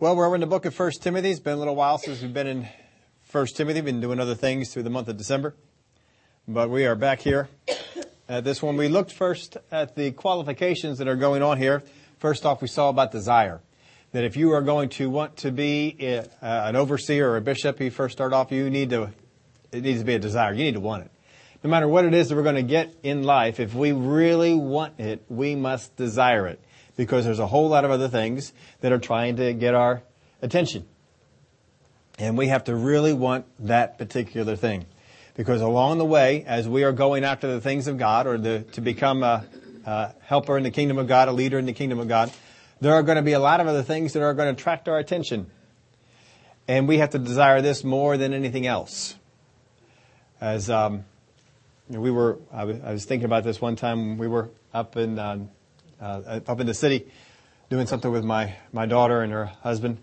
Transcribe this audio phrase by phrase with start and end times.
[0.00, 1.32] Well, we're over in the book of First Timothy.
[1.32, 2.68] It's been a little while since we've been in
[3.22, 3.80] First Timothy.
[3.80, 5.56] We've Been doing other things through the month of December,
[6.46, 7.48] but we are back here
[8.28, 8.76] at this one.
[8.76, 11.82] We looked first at the qualifications that are going on here.
[12.20, 13.60] First off, we saw about desire.
[14.12, 17.40] That if you are going to want to be a, uh, an overseer or a
[17.40, 19.10] bishop, you first start off, you need to,
[19.72, 20.52] it needs to be a desire.
[20.52, 21.10] You need to want it.
[21.64, 24.54] No matter what it is that we're going to get in life, if we really
[24.54, 26.60] want it, we must desire it
[26.98, 30.02] because there's a whole lot of other things that are trying to get our
[30.42, 30.84] attention.
[32.18, 34.84] And we have to really want that particular thing.
[35.36, 38.64] Because along the way, as we are going after the things of God or the,
[38.72, 39.46] to become a,
[39.86, 42.32] a helper in the kingdom of God, a leader in the kingdom of God,
[42.80, 44.88] there are going to be a lot of other things that are going to attract
[44.88, 45.48] our attention.
[46.66, 49.14] And we have to desire this more than anything else.
[50.40, 51.04] As um,
[51.88, 54.18] we were, I was thinking about this one time.
[54.18, 55.46] We were up in uh,
[56.00, 57.06] uh, up in the city
[57.70, 59.98] doing something with my, my daughter and her husband.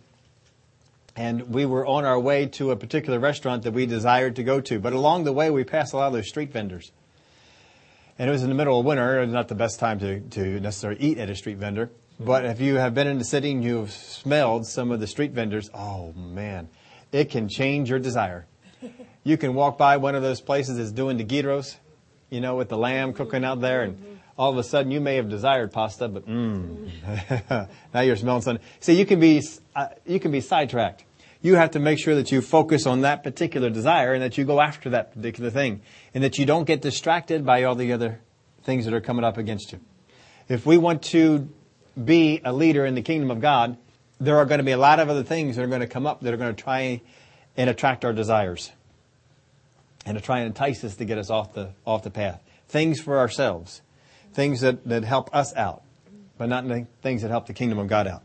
[1.16, 4.60] And we were on our way to a particular restaurant that we desired to go
[4.62, 4.80] to.
[4.80, 6.92] But along the way, we passed a lot of those street vendors.
[8.20, 9.20] And it was in the middle of winter.
[9.20, 11.90] It was not the best time to, to necessarily eat at a street vendor.
[12.20, 15.32] But if you have been in the city and you've smelled some of the street
[15.32, 16.70] vendors, oh man,
[17.12, 18.46] it can change your desire.
[19.28, 21.78] You can walk by one of those places that's doing the gyros,
[22.30, 25.16] you know, with the lamb cooking out there and all of a sudden you may
[25.16, 26.90] have desired pasta, but mm,
[27.94, 28.66] now you're smelling something.
[28.80, 29.42] See, you can be
[29.76, 31.06] uh, you can be sidetracked.
[31.42, 34.46] You have to make sure that you focus on that particular desire and that you
[34.46, 35.82] go after that particular thing,
[36.14, 38.20] and that you don't get distracted by all the other
[38.64, 39.80] things that are coming up against you.
[40.50, 41.48] If we want to
[42.04, 43.78] be a leader in the kingdom of God,
[44.20, 46.06] there are going to be a lot of other things that are going to come
[46.06, 47.02] up that are going to try
[47.56, 48.72] and attract our desires
[50.06, 52.42] and to try and entice us to get us off the off the path.
[52.68, 53.82] Things for ourselves
[54.36, 55.82] things that, that help us out,
[56.38, 56.66] but not
[57.02, 58.24] things that help the kingdom of God out.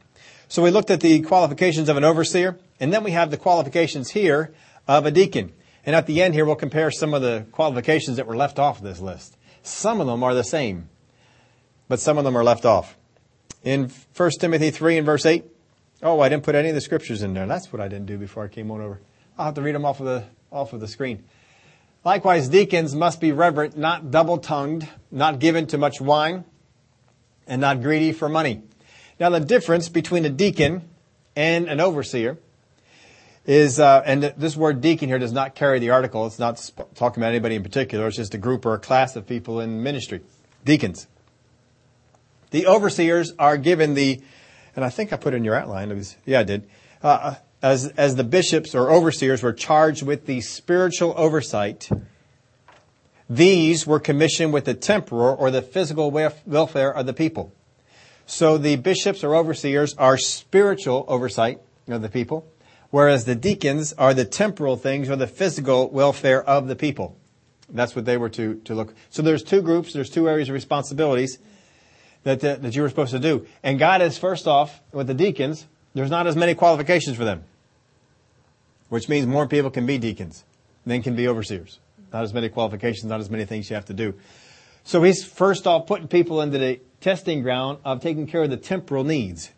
[0.48, 4.10] So we looked at the qualifications of an overseer, and then we have the qualifications
[4.10, 4.52] here
[4.88, 5.52] of a deacon.
[5.86, 8.78] And at the end here, we'll compare some of the qualifications that were left off
[8.78, 9.36] of this list.
[9.62, 10.88] Some of them are the same,
[11.88, 12.96] but some of them are left off.
[13.62, 15.44] In 1 Timothy 3 and verse 8,
[16.02, 17.46] oh, I didn't put any of the scriptures in there.
[17.46, 19.00] That's what I didn't do before I came on over.
[19.38, 21.24] I'll have to read them off of the, off of the screen.
[22.04, 26.44] Likewise, deacons must be reverent, not double-tongued, not given to much wine,
[27.46, 28.62] and not greedy for money.
[29.18, 30.88] Now, the difference between a deacon
[31.36, 32.38] and an overseer
[33.44, 36.26] is, uh, and this word deacon here does not carry the article.
[36.26, 38.06] It's not sp- talking about anybody in particular.
[38.06, 40.22] It's just a group or a class of people in ministry.
[40.64, 41.06] Deacons.
[42.50, 44.22] The overseers are given the,
[44.74, 45.90] and I think I put in your outline.
[45.90, 46.68] Was, yeah, I did.
[47.02, 51.90] Uh, as, as the bishops or overseers were charged with the spiritual oversight,
[53.28, 57.54] these were commissioned with the temporal or the physical welfare of the people.
[58.26, 62.46] So the bishops or overseers are spiritual oversight of the people,
[62.90, 67.16] whereas the deacons are the temporal things or the physical welfare of the people.
[67.68, 68.94] That's what they were to, to look.
[69.10, 71.38] So there's two groups, there's two areas of responsibilities
[72.24, 73.46] that, that, that you were supposed to do.
[73.62, 77.44] And God is first off, with the deacons, there's not as many qualifications for them
[78.90, 80.44] which means more people can be deacons
[80.84, 81.78] than can be overseers.
[82.12, 84.14] Not as many qualifications, not as many things you have to do.
[84.84, 88.56] So he's first off putting people into the testing ground of taking care of the
[88.56, 89.50] temporal needs.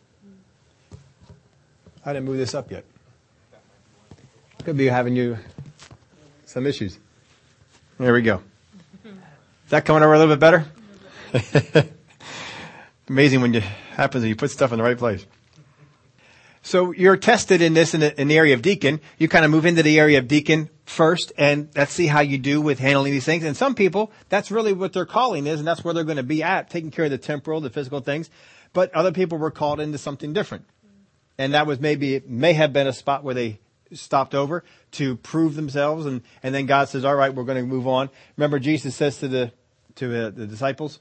[2.04, 2.84] I didn't move this up yet.
[4.64, 5.38] Could be having you
[6.44, 6.98] some issues.
[7.98, 8.42] There we go.
[9.04, 11.88] Is that coming over a little bit better?
[13.08, 15.24] Amazing when it happens when you put stuff in the right place.
[16.62, 19.00] So you're tested in this in the, in the area of deacon.
[19.18, 22.38] You kind of move into the area of deacon first and let's see how you
[22.38, 23.44] do with handling these things.
[23.44, 26.22] And some people, that's really what their calling is and that's where they're going to
[26.22, 28.30] be at, taking care of the temporal, the physical things.
[28.72, 30.64] But other people were called into something different.
[31.36, 33.58] And that was maybe, it may have been a spot where they
[33.92, 34.62] stopped over
[34.92, 38.08] to prove themselves and, and then God says, all right, we're going to move on.
[38.36, 39.52] Remember Jesus says to the,
[39.96, 41.00] to uh, the disciples,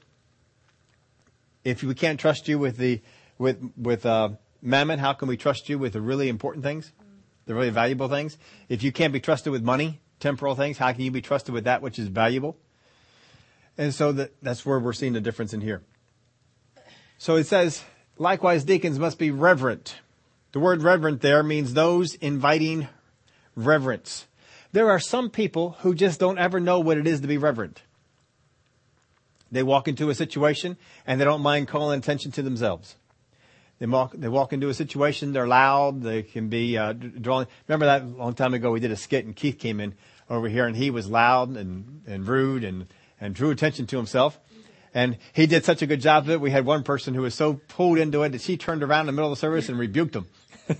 [1.62, 3.00] if we can't trust you with the,
[3.38, 4.30] with, with, uh,
[4.62, 6.92] mammon, how can we trust you with the really important things,
[7.46, 8.38] the really valuable things?
[8.68, 11.64] If you can't be trusted with money, temporal things, how can you be trusted with
[11.64, 12.56] that which is valuable?
[13.76, 15.82] And so that, that's where we're seeing the difference in here.
[17.18, 17.82] So it says,
[18.18, 19.96] likewise, deacons must be reverent.
[20.52, 22.88] The word reverent there means those inviting
[23.56, 24.26] reverence.
[24.72, 27.82] There are some people who just don't ever know what it is to be reverent.
[29.50, 32.96] They walk into a situation and they don't mind calling attention to themselves.
[33.82, 37.48] They walk, they walk into a situation, they're loud, they can be uh, drawing.
[37.66, 39.94] Remember that long time ago we did a skit and Keith came in
[40.30, 42.86] over here and he was loud and, and rude and,
[43.20, 44.38] and drew attention to himself.
[44.94, 46.40] And he did such a good job of it.
[46.40, 49.06] We had one person who was so pulled into it that she turned around in
[49.06, 50.28] the middle of the service and rebuked him.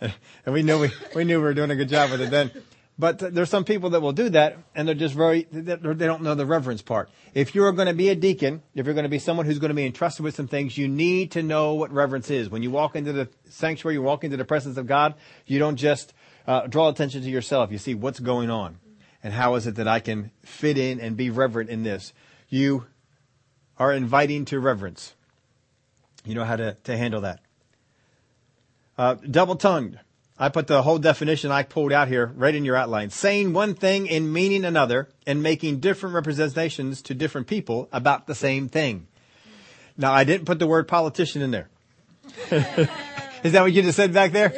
[0.00, 0.14] and
[0.46, 2.52] we knew we, we knew we were doing a good job with it then.
[3.00, 6.34] But there's some people that will do that, and they're just very they don't know
[6.34, 7.08] the reverence part.
[7.32, 9.70] If you're going to be a deacon, if you're going to be someone who's going
[9.70, 12.50] to be entrusted with some things, you need to know what reverence is.
[12.50, 15.14] When you walk into the sanctuary, you walk into the presence of God.
[15.46, 16.12] You don't just
[16.46, 17.72] uh, draw attention to yourself.
[17.72, 18.78] You see what's going on,
[19.22, 22.12] and how is it that I can fit in and be reverent in this.
[22.50, 22.84] You
[23.78, 25.14] are inviting to reverence.
[26.26, 27.40] You know how to, to handle that.
[28.98, 29.98] Uh, double tongued.
[30.40, 33.10] I put the whole definition I pulled out here right in your outline.
[33.10, 38.34] Saying one thing and meaning another and making different representations to different people about the
[38.34, 39.06] same thing.
[39.98, 41.68] Now, I didn't put the word politician in there.
[43.42, 44.54] Is that what you just said back there?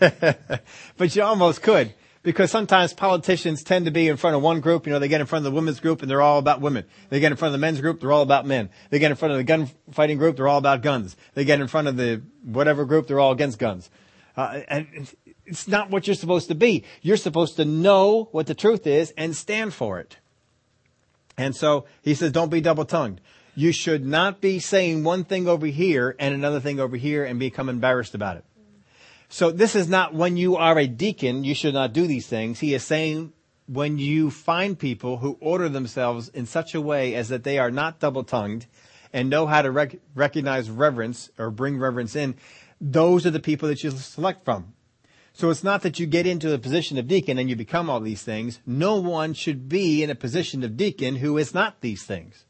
[0.98, 4.86] but you almost could because sometimes politicians tend to be in front of one group.
[4.86, 6.84] You know, they get in front of the women's group and they're all about women.
[7.08, 8.68] They get in front of the men's group, they're all about men.
[8.90, 11.16] They get in front of the gunfighting group, they're all about guns.
[11.32, 13.88] They get in front of the whatever group, they're all against guns.
[14.36, 15.14] Uh, and
[15.52, 16.82] it's not what you're supposed to be.
[17.02, 20.16] You're supposed to know what the truth is and stand for it.
[21.36, 23.20] And so he says, don't be double tongued.
[23.54, 27.38] You should not be saying one thing over here and another thing over here and
[27.38, 28.44] become embarrassed about it.
[29.28, 32.60] So this is not when you are a deacon, you should not do these things.
[32.60, 33.34] He is saying
[33.66, 37.70] when you find people who order themselves in such a way as that they are
[37.70, 38.66] not double tongued
[39.12, 42.36] and know how to rec- recognize reverence or bring reverence in,
[42.80, 44.72] those are the people that you select from.
[45.34, 48.00] So it's not that you get into the position of deacon and you become all
[48.00, 48.60] these things.
[48.66, 52.44] No one should be in a position of deacon who is not these things.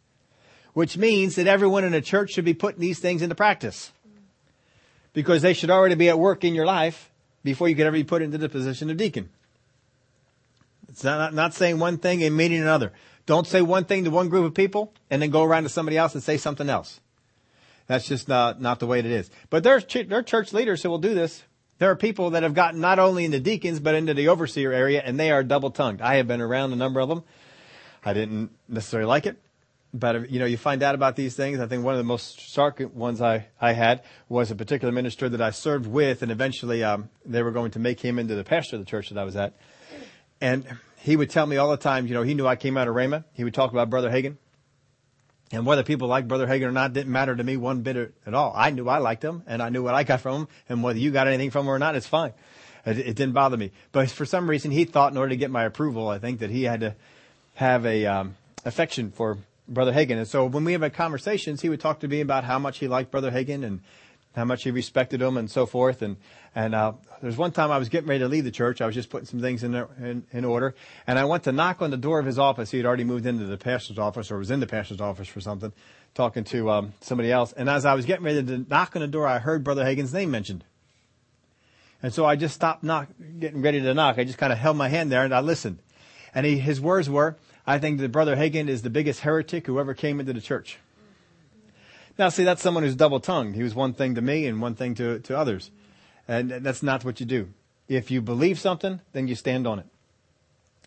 [0.73, 3.93] Which means that everyone in a church should be putting these things into practice
[5.12, 7.11] because they should already be at work in your life
[7.44, 9.29] before you could ever be put into the position of deacon.
[10.88, 12.93] It's not, not saying one thing and meaning another.
[13.26, 15.96] Don't say one thing to one group of people and then go around to somebody
[15.96, 17.00] else and say something else.
[17.87, 19.31] That's just not, not the way it is.
[19.50, 21.43] But there's, there are church leaders who will do this.
[21.82, 25.02] There are people that have gotten not only into deacons, but into the overseer area,
[25.05, 26.00] and they are double tongued.
[26.00, 27.25] I have been around a number of them.
[28.05, 29.37] I didn't necessarily like it
[29.93, 31.58] but you know, you find out about these things.
[31.58, 35.29] I think one of the most stark ones I, I had was a particular minister
[35.29, 38.44] that I served with, and eventually um, they were going to make him into the
[38.44, 39.52] pastor of the church that I was at.
[40.40, 40.64] And
[40.99, 42.94] he would tell me all the time, you know, he knew I came out of
[42.94, 43.25] Rhema.
[43.34, 44.37] He would talk about Brother Hagin.
[45.52, 48.34] And whether people liked Brother Hagin or not didn't matter to me one bit at
[48.34, 48.52] all.
[48.56, 50.99] I knew I liked him, and I knew what I got from him, and whether
[50.99, 52.32] you got anything from him or not, it's fine.
[52.87, 53.70] It, it didn't bother me.
[53.93, 56.50] But for some reason, he thought in order to get my approval, I think that
[56.50, 56.94] he had to
[57.54, 59.38] have a um, affection for
[59.69, 60.16] Brother Hagin.
[60.16, 62.88] And so when we have conversations, he would talk to me about how much he
[62.88, 63.81] liked Brother Hagin and
[64.34, 66.02] how much he respected him and so forth.
[66.02, 66.17] And,
[66.55, 68.81] and, uh, there's one time I was getting ready to leave the church.
[68.81, 70.75] I was just putting some things in, in, in order.
[71.06, 72.70] And I went to knock on the door of his office.
[72.70, 75.40] He had already moved into the pastor's office or was in the pastor's office for
[75.40, 75.73] something,
[76.14, 77.52] talking to, um, somebody else.
[77.52, 80.12] And as I was getting ready to knock on the door, I heard Brother Hagin's
[80.12, 80.64] name mentioned.
[82.02, 83.08] And so I just stopped knock,
[83.38, 84.19] getting ready to knock.
[84.19, 85.79] I just kind of held my hand there and I listened.
[86.34, 87.37] And he, his words were,
[87.67, 90.79] I think that Brother Hagin is the biggest heretic who ever came into the church.
[92.19, 93.55] Now, see, that's someone who's double tongued.
[93.55, 95.70] He was one thing to me and one thing to, to others.
[96.29, 97.49] And that's not what you do.
[97.88, 99.87] If you believe something, then you stand on it.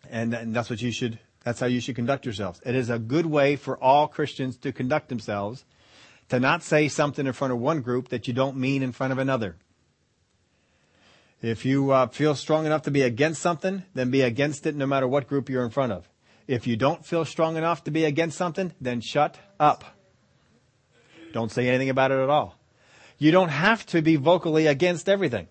[0.10, 2.62] And, and that's what you should, that's how you should conduct yourselves.
[2.66, 5.66] It is a good way for all Christians to conduct themselves,
[6.30, 9.12] to not say something in front of one group that you don't mean in front
[9.12, 9.58] of another.
[11.42, 14.86] If you uh, feel strong enough to be against something, then be against it no
[14.86, 16.10] matter what group you're in front of.
[16.48, 19.95] If you don't feel strong enough to be against something, then shut up.
[21.36, 22.56] Don't say anything about it at all.
[23.18, 25.50] You don't have to be vocally against everything.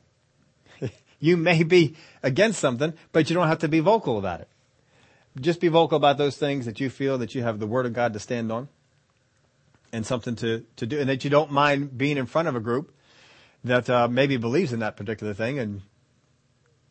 [1.21, 4.49] you may be against something, but you don't have to be vocal about it.
[5.39, 7.93] Just be vocal about those things that you feel that you have the Word of
[7.93, 8.71] God to stand on
[9.93, 12.61] and something to, to do, and that you don't mind being in front of a
[12.61, 12.91] group
[13.63, 15.83] that uh, maybe believes in that particular thing, and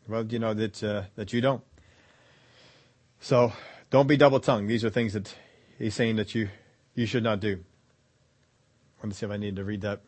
[0.06, 1.64] well, you know that uh, that you don't.
[3.18, 3.52] So
[3.90, 4.70] don't be double tongued.
[4.70, 5.34] These are things that
[5.80, 6.48] he's saying that you,
[6.94, 7.64] you should not do.
[9.04, 10.00] Let me see if I need to read that.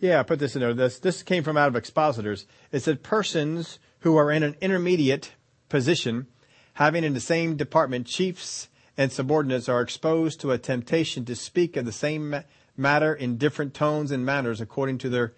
[0.00, 0.72] Yeah, I put this in there.
[0.72, 2.46] This, this came from out of expositors.
[2.72, 5.32] It said persons who are in an intermediate
[5.68, 6.26] position,
[6.72, 11.76] having in the same department chiefs and subordinates are exposed to a temptation to speak
[11.76, 12.34] of the same
[12.78, 15.34] matter in different tones and manners according to their.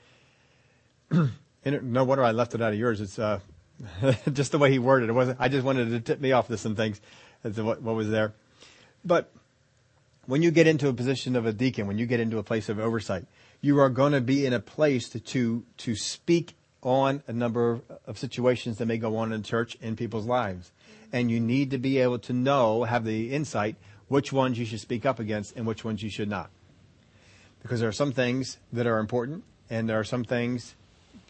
[1.64, 3.00] no wonder I left it out of yours.
[3.00, 3.40] It's uh,
[4.32, 5.12] just the way he worded it.
[5.12, 5.40] wasn't.
[5.40, 7.00] I just wanted to tip me off to some things
[7.42, 8.32] what, what was there.
[9.04, 9.32] But
[10.26, 12.68] when you get into a position of a deacon, when you get into a place
[12.68, 13.26] of oversight,
[13.61, 17.80] you are going to be in a place to, to, to speak on a number
[18.06, 20.71] of situations that may go on in church in people's lives.
[21.12, 23.76] And you need to be able to know, have the insight,
[24.09, 26.50] which ones you should speak up against and which ones you should not.
[27.62, 30.75] Because there are some things that are important and there are some things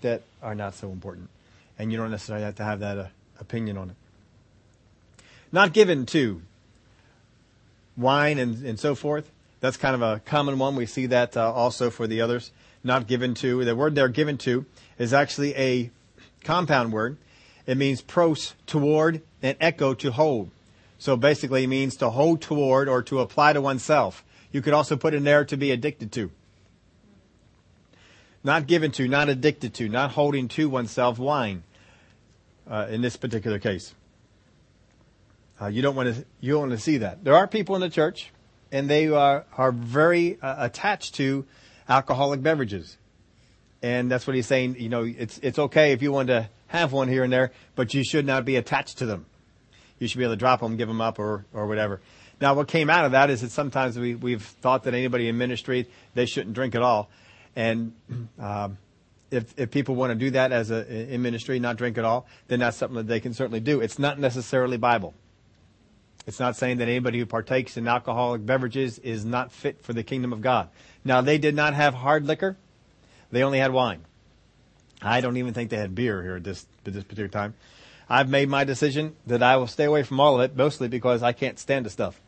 [0.02, 1.30] that are not so important,
[1.78, 3.06] and you don't necessarily have to have that uh,
[3.40, 3.96] opinion on it.
[5.52, 6.42] Not given to
[7.96, 9.30] wine and, and so forth.
[9.60, 10.76] That's kind of a common one.
[10.76, 12.52] We see that uh, also for the others.
[12.84, 13.64] Not given to.
[13.64, 14.64] The word they're given to
[14.98, 15.90] is actually a
[16.44, 17.16] compound word.
[17.66, 20.50] It means pros, toward, and echo, to hold.
[20.98, 24.24] So basically it means to hold toward or to apply to oneself.
[24.52, 26.30] You could also put in there to be addicted to.
[28.44, 31.64] Not given to, not addicted to, not holding to oneself wine
[32.70, 33.94] uh, in this particular case.
[35.60, 37.24] Uh, you don't want to you don't want to see that.
[37.24, 38.30] There are people in the church,
[38.70, 41.46] and they are are very uh, attached to
[41.88, 42.98] alcoholic beverages,
[43.82, 44.76] and that's what he's saying.
[44.78, 47.94] You know, it's it's okay if you want to have one here and there, but
[47.94, 49.24] you should not be attached to them.
[49.98, 52.00] You should be able to drop them, give them up, or or whatever.
[52.38, 55.38] Now, what came out of that is that sometimes we we've thought that anybody in
[55.38, 57.08] ministry they shouldn't drink at all,
[57.54, 57.94] and
[58.38, 58.76] um,
[59.30, 62.26] if, if people want to do that as a in ministry, not drink at all,
[62.48, 63.80] then that's something that they can certainly do.
[63.80, 65.14] It's not necessarily Bible.
[66.26, 70.02] It's not saying that anybody who partakes in alcoholic beverages is not fit for the
[70.02, 70.68] kingdom of God.
[71.04, 72.56] Now, they did not have hard liquor.
[73.30, 74.04] They only had wine.
[75.00, 77.54] I don't even think they had beer here at this, at this particular time.
[78.08, 81.22] I've made my decision that I will stay away from all of it, mostly because
[81.22, 82.20] I can't stand the stuff.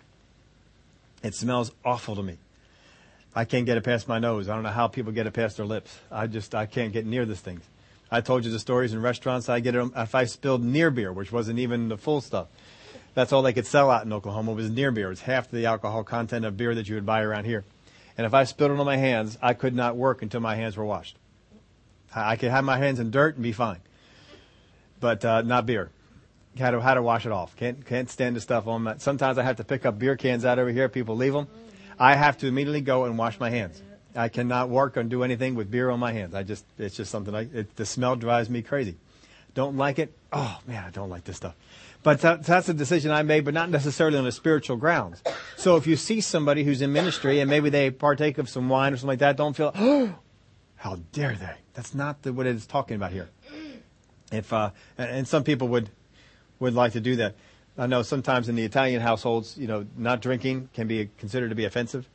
[1.23, 2.38] It smells awful to me.
[3.35, 4.49] I can't get it past my nose.
[4.49, 5.99] I don't know how people get it past their lips.
[6.11, 7.61] I just, I can't get near this thing.
[8.11, 9.49] I told you the stories in restaurants.
[9.49, 12.49] I get it if I spilled near beer, which wasn't even the full stuff.
[13.15, 15.11] That's all they could sell out in Oklahoma was near beer.
[15.11, 17.65] It's half the alcohol content of beer that you would buy around here.
[18.17, 20.77] And if I spilled it on my hands, I could not work until my hands
[20.77, 21.17] were washed.
[22.15, 23.81] I could have my hands in dirt and be fine,
[24.99, 25.91] but uh, not beer.
[26.59, 27.55] How to how to wash it off?
[27.57, 29.00] Can't can't stand the stuff on that.
[29.00, 30.88] Sometimes I have to pick up beer cans out over here.
[30.88, 31.47] People leave them.
[31.99, 33.81] I have to immediately go and wash my hands.
[34.17, 36.35] I cannot work and do anything with beer on my hands.
[36.35, 37.35] I just it's just something.
[37.35, 38.97] I, it, the smell drives me crazy.
[39.55, 40.12] Don't like it.
[40.33, 41.55] Oh man, I don't like this stuff.
[42.02, 45.23] But that's a decision I made, but not necessarily on a spiritual grounds.
[45.57, 48.93] So if you see somebody who's in ministry and maybe they partake of some wine
[48.93, 50.14] or something like that, don't feel, oh,
[50.76, 51.57] how dare they?
[51.75, 53.28] That's not the, what it's talking about here.
[54.31, 55.90] If uh, and some people would
[56.61, 57.35] would like to do that.
[57.76, 61.55] I know sometimes in the Italian households, you know, not drinking can be considered to
[61.55, 62.09] be offensive.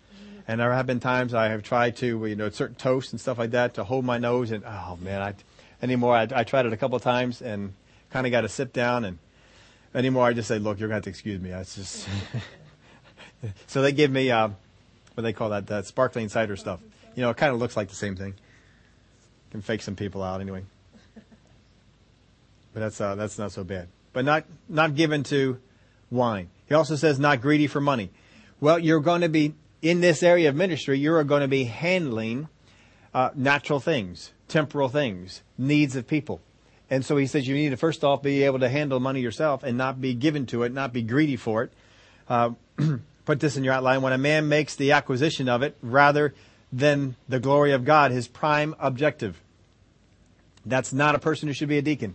[0.47, 3.37] And there have been times I have tried to, you know, certain toasts and stuff
[3.37, 5.35] like that to hold my nose and, oh man, I,
[5.81, 7.73] anymore, I, I tried it a couple of times and
[8.09, 9.19] kind of got to sit down and
[9.93, 10.25] anymore.
[10.25, 11.51] I just say, look, you're going to have to excuse me.
[11.51, 12.07] It's just
[13.67, 14.49] so they give me uh,
[15.13, 16.79] what they call that that sparkling cider stuff.
[17.15, 18.33] You know, it kind of looks like the same thing.
[19.51, 20.63] Can fake some people out anyway.
[22.73, 23.87] But that's uh, that's not so bad.
[24.13, 25.59] But not not given to
[26.09, 26.49] wine.
[26.67, 28.09] He also says not greedy for money.
[28.59, 30.97] Well, you're going to be in this area of ministry.
[30.97, 32.47] You're going to be handling
[33.13, 36.41] uh, natural things, temporal things, needs of people.
[36.93, 39.63] And so he says you need to first off be able to handle money yourself
[39.63, 41.73] and not be given to it, not be greedy for it.
[42.29, 42.51] Uh,
[43.25, 44.03] put this in your outline.
[44.03, 46.35] When a man makes the acquisition of it rather
[46.71, 49.41] than the glory of God, his prime objective.
[50.67, 52.13] That's not a person who should be a deacon.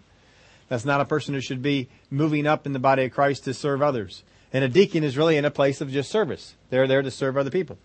[0.69, 3.55] That's not a person who should be moving up in the body of Christ to
[3.55, 4.23] serve others.
[4.53, 6.55] And a deacon is really in a place of just service.
[6.71, 7.79] They're there to serve other people.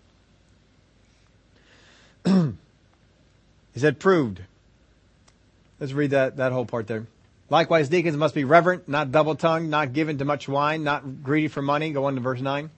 [2.24, 2.52] he
[3.74, 4.42] said, proved.
[5.84, 7.06] Let's read that, that whole part there.
[7.50, 11.48] Likewise, deacons must be reverent, not double tongued, not given to much wine, not greedy
[11.48, 11.90] for money.
[11.90, 12.70] Go on to verse 9.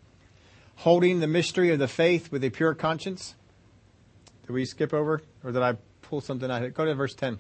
[0.78, 3.36] Holding the mystery of the faith with a pure conscience.
[4.44, 5.22] Did we skip over?
[5.44, 6.64] Or did I pull something out?
[6.64, 7.38] Of Go to verse 10.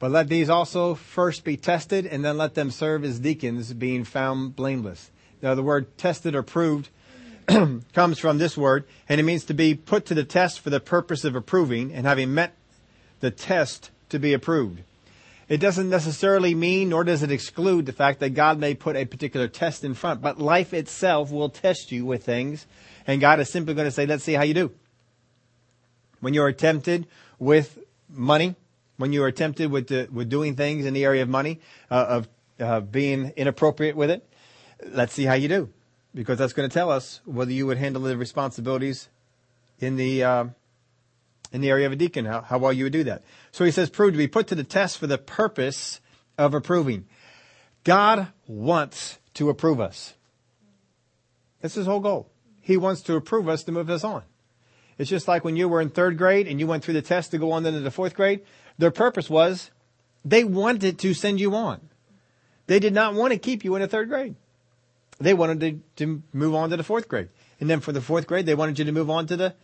[0.00, 4.02] But let these also first be tested, and then let them serve as deacons, being
[4.02, 5.12] found blameless.
[5.40, 6.88] Now, the word tested or proved
[7.46, 10.80] comes from this word, and it means to be put to the test for the
[10.80, 12.56] purpose of approving, and having met
[13.20, 14.82] the test, to be approved.
[15.48, 19.04] It doesn't necessarily mean, nor does it exclude the fact that God may put a
[19.04, 22.66] particular test in front, but life itself will test you with things,
[23.06, 24.72] and God is simply going to say, let's see how you do.
[26.20, 27.06] When you are tempted
[27.38, 28.56] with money,
[28.96, 31.60] when you are tempted with, the, with doing things in the area of money,
[31.90, 34.26] uh, of uh, being inappropriate with it,
[34.84, 35.68] let's see how you do.
[36.14, 39.08] Because that's going to tell us whether you would handle the responsibilities
[39.78, 40.44] in the, uh,
[41.52, 43.22] in the area of a deacon, how, how well you would do that.
[43.52, 46.00] So he says, prove to be put to the test for the purpose
[46.36, 47.06] of approving.
[47.84, 50.14] God wants to approve us.
[51.60, 52.30] That's his whole goal.
[52.60, 54.22] He wants to approve us to move us on.
[54.98, 57.30] It's just like when you were in third grade and you went through the test
[57.30, 58.42] to go on then into the fourth grade.
[58.78, 59.70] Their purpose was
[60.24, 61.80] they wanted to send you on.
[62.66, 64.34] They did not want to keep you in the third grade.
[65.18, 65.60] They wanted
[65.96, 67.28] to, to move on to the fourth grade.
[67.60, 69.54] And then for the fourth grade, they wanted you to move on to the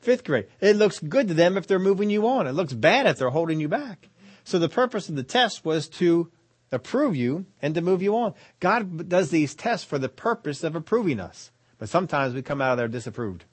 [0.00, 0.46] fifth grade.
[0.60, 2.46] It looks good to them if they're moving you on.
[2.46, 4.08] It looks bad if they're holding you back.
[4.44, 6.30] So the purpose of the test was to
[6.72, 8.34] approve you and to move you on.
[8.60, 11.50] God does these tests for the purpose of approving us.
[11.78, 13.44] But sometimes we come out of there disapproved.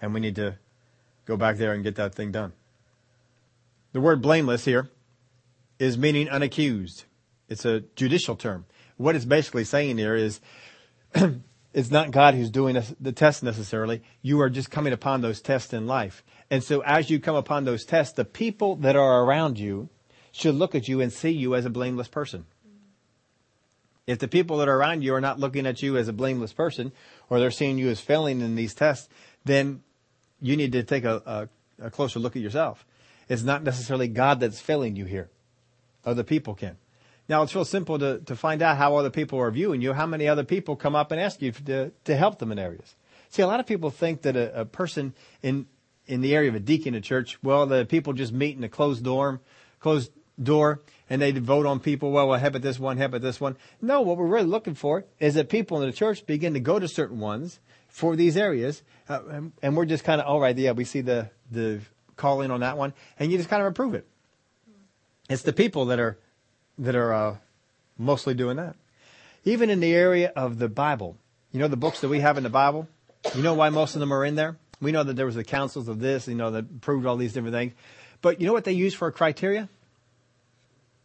[0.00, 0.58] And we need to
[1.24, 2.52] go back there and get that thing done.
[3.92, 4.90] The word blameless here
[5.78, 7.04] is meaning unaccused.
[7.48, 8.66] It's a judicial term.
[8.96, 10.40] What it's basically saying here is
[11.76, 14.02] it's not God who's doing the test necessarily.
[14.22, 16.24] You are just coming upon those tests in life.
[16.50, 19.90] And so as you come upon those tests, the people that are around you
[20.32, 22.46] should look at you and see you as a blameless person.
[24.06, 26.54] If the people that are around you are not looking at you as a blameless
[26.54, 26.92] person,
[27.28, 29.10] or they're seeing you as failing in these tests,
[29.44, 29.82] then
[30.40, 31.22] you need to take a,
[31.78, 32.86] a, a closer look at yourself.
[33.28, 35.28] It's not necessarily God that's failing you here.
[36.06, 36.78] Other people can.
[37.28, 40.06] Now it's real simple to, to find out how other people are viewing you, how
[40.06, 42.94] many other people come up and ask you to, to help them in areas.
[43.30, 45.66] See, a lot of people think that a, a person in,
[46.06, 48.68] in the area of a deacon at church, well, the people just meet in a
[48.68, 49.40] closed dorm,
[49.80, 53.22] closed door, and they vote on people, well, we'll help at this one, help at
[53.22, 53.56] this one.
[53.80, 56.78] No, what we're really looking for is that people in the church begin to go
[56.78, 60.56] to certain ones for these areas, uh, and, and, we're just kind of, all right,
[60.56, 61.80] yeah, we see the, the
[62.16, 64.06] calling on that one, and you just kind of approve it.
[65.30, 66.18] It's the people that are
[66.78, 67.36] that are uh,
[67.98, 68.76] mostly doing that.
[69.44, 71.16] Even in the area of the Bible,
[71.52, 72.88] you know the books that we have in the Bible.
[73.34, 74.56] You know why most of them are in there.
[74.80, 77.32] We know that there was the councils of this, you know, that proved all these
[77.32, 77.72] different things.
[78.20, 79.68] But you know what they use for a criteria?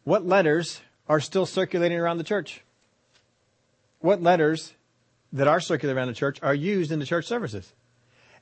[0.03, 2.61] What letters are still circulating around the church?
[3.99, 4.73] What letters
[5.31, 7.71] that are circulating around the church are used in the church services?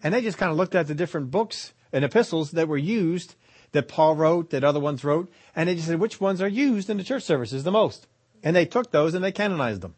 [0.01, 3.35] And they just kind of looked at the different books and epistles that were used
[3.71, 6.89] that Paul wrote, that other ones wrote, and they just said which ones are used
[6.89, 8.07] in the church services the most.
[8.43, 9.95] And they took those and they canonized them.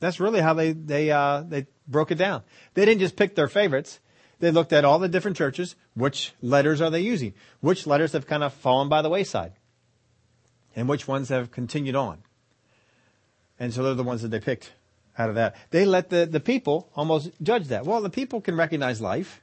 [0.00, 2.42] That's really how they they uh, they broke it down.
[2.74, 4.00] They didn't just pick their favorites.
[4.38, 5.76] They looked at all the different churches.
[5.94, 7.34] Which letters are they using?
[7.60, 9.52] Which letters have kind of fallen by the wayside,
[10.76, 12.22] and which ones have continued on.
[13.58, 14.72] And so they're the ones that they picked
[15.16, 15.56] out of that.
[15.70, 17.86] They let the, the people almost judge that.
[17.86, 19.42] Well, the people can recognize life.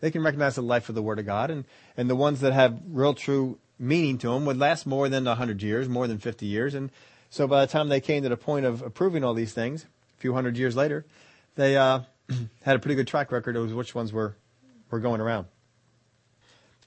[0.00, 1.64] They can recognize the life of the Word of God, and,
[1.96, 5.62] and the ones that have real true meaning to them would last more than 100
[5.62, 6.74] years, more than 50 years.
[6.74, 6.90] And
[7.30, 10.20] so by the time they came to the point of approving all these things, a
[10.20, 11.06] few hundred years later,
[11.54, 12.00] they uh,
[12.62, 14.36] had a pretty good track record of which ones were,
[14.90, 15.46] were going around.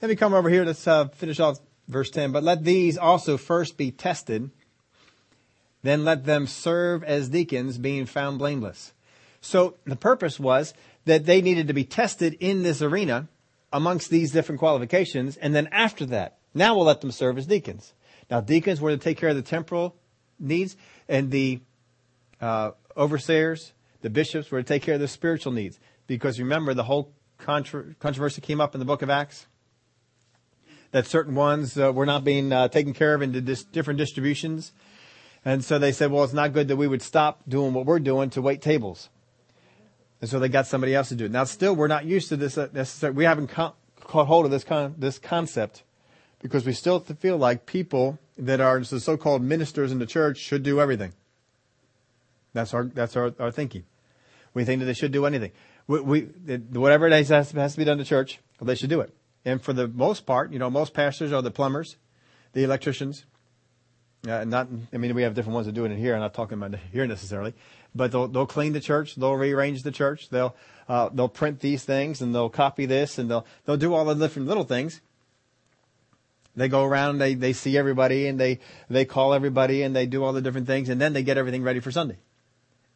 [0.00, 0.64] Let me come over here.
[0.64, 2.32] Let's uh, finish off verse 10.
[2.32, 4.50] But let these also first be tested,
[5.82, 8.92] then let them serve as deacons, being found blameless.
[9.40, 10.74] So the purpose was
[11.04, 13.28] that they needed to be tested in this arena
[13.72, 15.36] amongst these different qualifications.
[15.36, 17.92] And then after that, now we'll let them serve as deacons.
[18.30, 19.96] Now, deacons were to take care of the temporal
[20.38, 20.76] needs,
[21.08, 21.60] and the
[22.40, 25.78] uh, overseers, the bishops, were to take care of the spiritual needs.
[26.06, 29.46] Because remember, the whole contro- controversy came up in the book of Acts
[30.92, 34.72] that certain ones uh, were not being uh, taken care of into dis- different distributions.
[35.44, 37.98] And so they said, well, it's not good that we would stop doing what we're
[37.98, 39.08] doing to wait tables.
[40.24, 41.32] And so they got somebody else to do it.
[41.32, 43.14] Now, still, we're not used to this uh, necessarily.
[43.14, 45.82] We haven't caught hold of this con- this concept
[46.40, 50.62] because we still feel like people that are the so-called ministers in the church should
[50.62, 51.12] do everything.
[52.54, 53.84] That's our that's our, our thinking.
[54.54, 55.52] We think that they should do anything.
[55.88, 59.14] We, we whatever it has, has to be done to church, they should do it.
[59.44, 61.98] And for the most part, you know, most pastors are the plumbers,
[62.54, 63.26] the electricians.
[64.26, 66.14] Uh, not, I mean, we have different ones that do it in here.
[66.14, 67.52] I'm not talking about here necessarily,
[67.94, 70.54] but they'll they'll clean the church, they'll rearrange the church, they'll
[70.88, 74.14] uh, they'll print these things, and they'll copy this, and they'll they'll do all the
[74.14, 75.00] different little things.
[76.56, 80.24] They go around, they they see everybody, and they they call everybody, and they do
[80.24, 82.18] all the different things, and then they get everything ready for Sunday.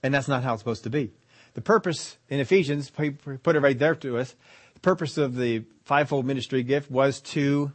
[0.03, 1.13] And that's not how it's supposed to be.
[1.55, 4.37] The purpose in Ephesians, put it right there to us.
[4.75, 7.73] The purpose of the fivefold ministry gift was to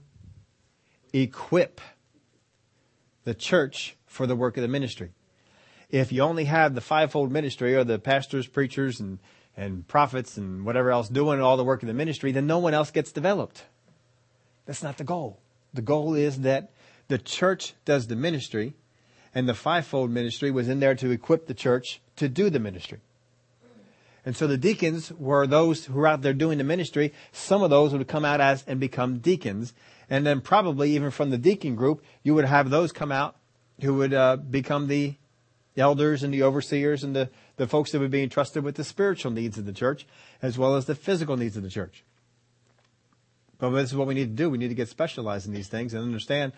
[1.12, 1.82] equip
[3.26, 5.12] the church for the work of the ministry
[5.94, 9.20] if you only have the fivefold ministry or the pastors, preachers, and,
[9.56, 12.74] and prophets and whatever else doing all the work of the ministry, then no one
[12.74, 13.64] else gets developed.
[14.66, 15.40] That's not the goal.
[15.72, 16.72] The goal is that
[17.10, 18.74] the church does the ministry
[19.36, 23.00] and the fivefold ministry was in there to equip the church to do the ministry.
[24.26, 27.14] And so the deacons were those who were out there doing the ministry.
[27.32, 29.74] Some of those would come out as and become deacons.
[30.10, 33.36] And then probably even from the deacon group, you would have those come out
[33.82, 35.18] who would uh, become the
[35.76, 38.84] the elders and the overseers and the, the folks that would be entrusted with the
[38.84, 40.06] spiritual needs of the church
[40.42, 42.04] as well as the physical needs of the church.
[43.60, 44.50] But this is what we need to do.
[44.50, 46.52] We need to get specialized in these things and understand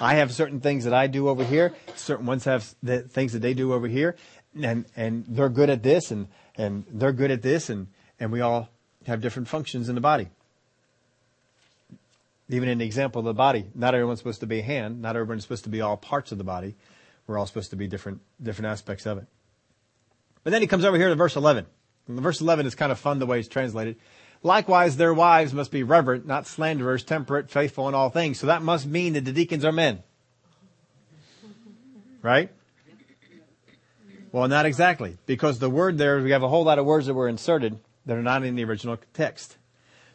[0.00, 1.72] I have certain things that I do over here.
[1.96, 4.16] Certain ones have the things that they do over here.
[4.60, 7.70] And, and they're good at this and, and they're good at this.
[7.70, 7.86] And,
[8.18, 8.68] And we all
[9.06, 10.28] have different functions in the body.
[12.50, 15.16] Even in the example of the body, not everyone's supposed to be a hand, not
[15.16, 16.74] everyone's supposed to be all parts of the body.
[17.30, 19.26] We're all supposed to be different, different aspects of it.
[20.42, 21.64] But then he comes over here to verse 11.
[22.08, 23.94] And verse 11 is kind of fun the way it's translated.
[24.42, 28.40] Likewise, their wives must be reverent, not slanderers, temperate, faithful in all things.
[28.40, 30.02] So that must mean that the deacons are men.
[32.20, 32.50] Right?
[34.32, 35.16] Well, not exactly.
[35.26, 38.16] Because the word there, we have a whole lot of words that were inserted that
[38.16, 39.56] are not in the original text.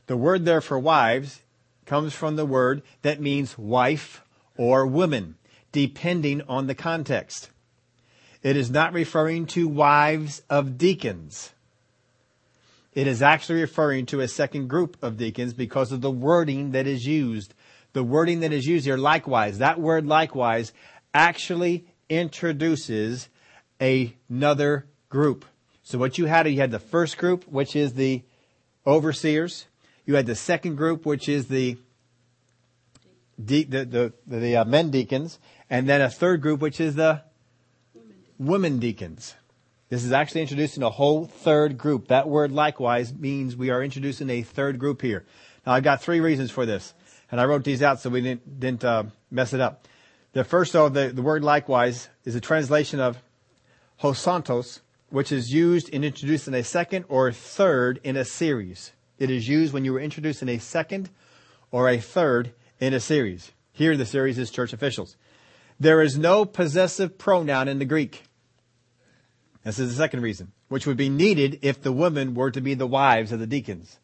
[0.08, 1.40] The word there for wives
[1.86, 4.22] comes from the word that means wife
[4.58, 5.36] or woman,
[5.76, 7.50] depending on the context.
[8.42, 11.52] It is not referring to wives of deacons.
[12.94, 16.88] It is actually referring to a second group of deacons because of the wording that
[16.88, 17.54] is used.
[17.92, 20.72] The wording that is used here, likewise, that word likewise
[21.14, 23.28] actually introduces
[23.82, 25.44] another group.
[25.84, 28.24] So what you had, you had the first group, which is the
[28.88, 29.66] overseers.
[30.06, 31.78] You had the second group, which is the
[33.44, 36.96] de- the the, the, the uh, men deacons, and then a third group, which is
[36.96, 37.22] the
[38.38, 39.36] women deacons.
[39.90, 42.08] This is actually introducing a whole third group.
[42.08, 45.26] That word likewise means we are introducing a third group here.
[45.66, 46.94] Now I've got three reasons for this,
[47.32, 49.88] and I wrote these out so we didn't, didn't uh, mess it up.
[50.34, 53.22] The first, though, the, the word likewise is a translation of
[54.02, 58.92] hosautos, which is used in introducing a second or third in a series.
[59.18, 61.10] It is used when you are introducing a second
[61.72, 63.52] or a third in a series.
[63.72, 65.16] Here the series is church officials.
[65.80, 68.24] There is no possessive pronoun in the Greek.
[69.64, 72.76] This is the second reason, which would be needed if the women were to be
[72.76, 74.00] the wives of the deacons.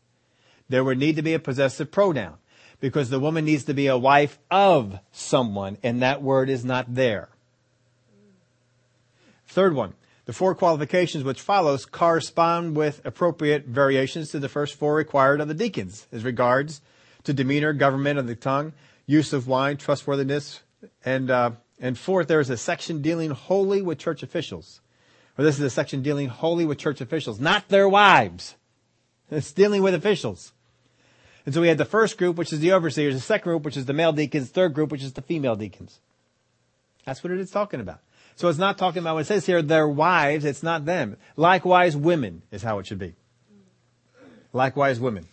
[0.67, 2.37] There would need to be a possessive pronoun
[2.79, 6.95] because the woman needs to be a wife of someone and that word is not
[6.95, 7.29] there.
[9.47, 9.93] Third one,
[10.25, 15.47] the four qualifications which follows correspond with appropriate variations to the first four required of
[15.47, 16.81] the deacons as regards
[17.23, 18.73] to demeanor, government of the tongue,
[19.05, 20.61] use of wine, trustworthiness,
[21.03, 24.81] and uh, and fourth, there is a section dealing wholly with church officials.
[25.37, 28.55] Or this is a section dealing wholly with church officials, not their wives.
[29.29, 30.51] It's dealing with officials.
[31.45, 33.77] And so we had the first group, which is the overseers, the second group, which
[33.77, 35.99] is the male deacons, third group, which is the female deacons.
[37.05, 37.99] That's what it is talking about.
[38.35, 41.17] So it's not talking about, what it says here, their wives, it's not them.
[41.35, 43.15] Likewise, women is how it should be.
[44.53, 45.27] Likewise, women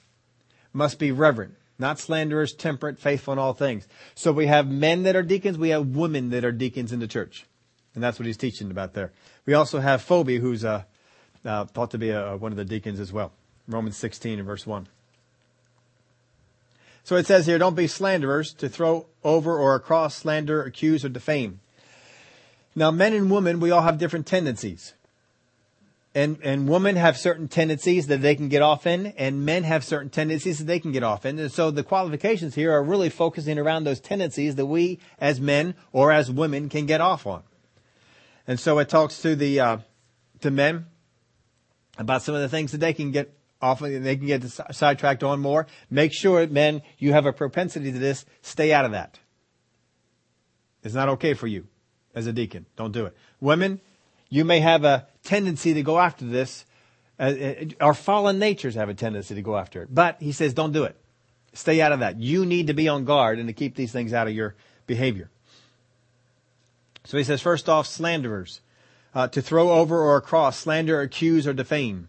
[0.73, 3.87] must be reverent, not slanderers, temperate, faithful in all things.
[4.14, 7.07] So we have men that are deacons, we have women that are deacons in the
[7.07, 7.47] church.
[7.95, 9.12] And that's what he's teaching about there.
[9.47, 10.85] We also have Phoebe, who's uh,
[11.45, 13.33] uh, thought to be a, one of the deacons as well.
[13.67, 14.88] Romans 16 and verse 1.
[17.05, 21.09] So it says here, don't be slanderers to throw over or across, slander, accuse, or
[21.09, 21.61] defame.
[22.75, 24.95] Now, men and women, we all have different tendencies.
[26.19, 29.85] And, and women have certain tendencies that they can get off in, and men have
[29.85, 31.39] certain tendencies that they can get off in.
[31.39, 35.77] And so the qualifications here are really focusing around those tendencies that we as men
[35.93, 37.45] or as women can get off on.
[38.49, 39.79] And so it talks to the, uh,
[40.41, 40.87] to men
[41.99, 45.23] about some of the things that they can get off of, they can get sidetracked
[45.23, 45.69] on more.
[45.89, 48.25] Make sure, men, you have a propensity to this.
[48.43, 49.21] Stay out of that.
[50.83, 51.69] It's not okay for you
[52.13, 52.67] as a deacon.
[52.75, 53.17] Don't do it.
[53.41, 53.81] Women,
[54.31, 56.64] you may have a tendency to go after this.
[57.21, 59.95] Uh, uh, our fallen natures have a tendency to go after it.
[59.95, 60.97] But he says, don't do it.
[61.53, 62.19] Stay out of that.
[62.19, 64.55] You need to be on guard and to keep these things out of your
[64.87, 65.29] behavior.
[67.05, 68.61] So he says, first off, slanderers.
[69.14, 72.09] Uh, to throw over or across, slander, accuse, or defame.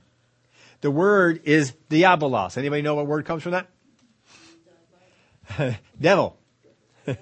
[0.82, 2.58] The word is diabolos.
[2.58, 3.68] Anybody know what word comes from that?
[6.00, 6.38] devil.
[7.08, 7.16] you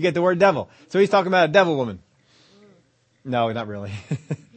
[0.00, 0.70] get the word devil.
[0.88, 2.00] So he's talking about a devil woman.
[3.24, 3.92] No, not really.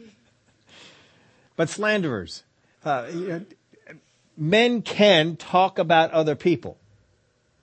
[1.56, 2.42] but slanderers.
[2.84, 3.40] Uh,
[4.36, 6.78] men can talk about other people.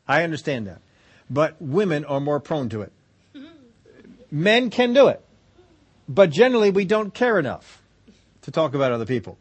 [0.07, 0.81] I understand that.
[1.29, 2.91] But women are more prone to it
[4.31, 5.21] men can do it.
[6.07, 7.81] But generally we don't care enough
[8.41, 9.37] to talk about other people.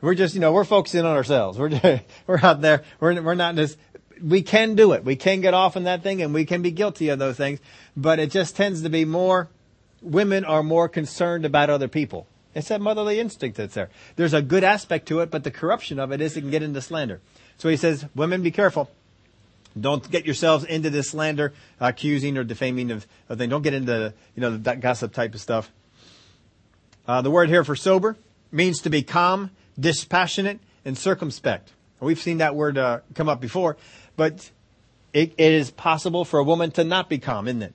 [0.00, 1.58] We're just, you know, we're focusing on ourselves.
[1.58, 2.82] We're, we're out there.
[3.00, 3.78] We're, we're not just,
[4.20, 5.04] we can do it.
[5.04, 7.60] We can get off on that thing and we can be guilty of those things.
[7.96, 9.48] But it just tends to be more,
[10.00, 12.26] women are more concerned about other people.
[12.54, 13.88] It's that motherly instinct that's there.
[14.16, 16.62] There's a good aspect to it, but the corruption of it is it can get
[16.62, 17.20] into slander.
[17.58, 18.90] So he says, women, be careful.
[19.80, 23.50] Don't get yourselves into this slander, accusing or defaming of, of things.
[23.50, 25.70] Don't get into, you know, that gossip type of stuff.
[27.08, 28.16] Uh, the word here for sober
[28.50, 31.70] means to be calm, dispassionate, and circumspect.
[32.00, 33.76] We've seen that word uh, come up before,
[34.16, 34.50] but
[35.12, 37.74] it, it is possible for a woman to not be calm, isn't it?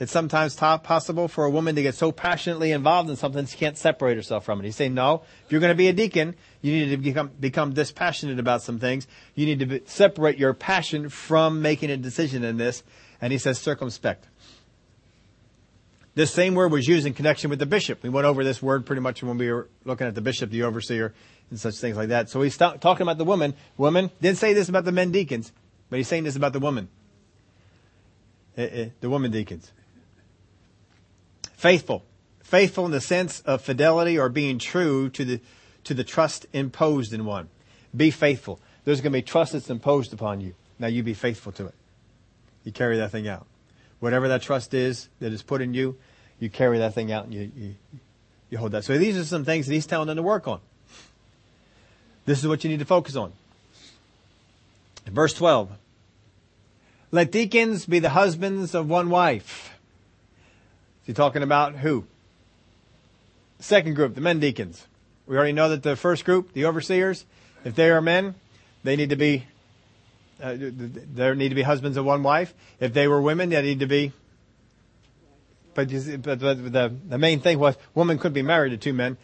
[0.00, 3.76] It's sometimes possible for a woman to get so passionately involved in something she can't
[3.76, 4.64] separate herself from it.
[4.64, 7.74] He's saying, no, if you're going to be a deacon, you need to become, become
[7.74, 9.06] dispassionate about some things.
[9.34, 12.82] You need to be, separate your passion from making a decision in this.
[13.20, 14.26] And he says circumspect.
[16.14, 18.02] This same word was used in connection with the bishop.
[18.02, 20.62] We went over this word pretty much when we were looking at the bishop, the
[20.62, 21.12] overseer,
[21.50, 22.30] and such things like that.
[22.30, 23.52] So he's talking about the woman.
[23.76, 25.52] Woman didn't say this about the men deacons,
[25.90, 26.88] but he's saying this about the woman.
[28.56, 29.70] Eh, eh, the woman deacons.
[31.60, 32.02] Faithful.
[32.42, 35.40] Faithful in the sense of fidelity or being true to the,
[35.84, 37.50] to the trust imposed in one.
[37.94, 38.58] Be faithful.
[38.86, 40.54] There's going to be trust that's imposed upon you.
[40.78, 41.74] Now you be faithful to it.
[42.64, 43.46] You carry that thing out.
[43.98, 45.98] Whatever that trust is that is put in you,
[46.38, 47.74] you carry that thing out and you, you,
[48.48, 48.84] you hold that.
[48.84, 50.60] So these are some things that he's telling them to work on.
[52.24, 53.34] This is what you need to focus on.
[55.04, 55.70] Verse 12.
[57.10, 59.69] Let deacons be the husbands of one wife
[61.04, 62.04] he talking about who?
[63.58, 64.86] Second group, the men deacons.
[65.26, 67.24] We already know that the first group, the overseers,
[67.64, 68.34] if they are men,
[68.82, 69.46] they need to be,
[70.42, 72.54] uh, there need to be husbands of one wife.
[72.80, 74.12] If they were women, they need to be,
[75.74, 79.18] but, but the, the main thing was woman could be married to two men,